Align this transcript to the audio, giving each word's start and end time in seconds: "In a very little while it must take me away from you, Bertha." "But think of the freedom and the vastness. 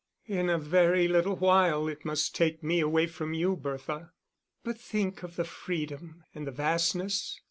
"In 0.25 0.49
a 0.49 0.57
very 0.57 1.07
little 1.07 1.35
while 1.35 1.87
it 1.87 2.05
must 2.05 2.33
take 2.33 2.63
me 2.63 2.79
away 2.79 3.05
from 3.05 3.35
you, 3.35 3.55
Bertha." 3.55 4.13
"But 4.63 4.79
think 4.79 5.21
of 5.21 5.35
the 5.35 5.45
freedom 5.45 6.23
and 6.33 6.47
the 6.47 6.51
vastness. 6.51 7.39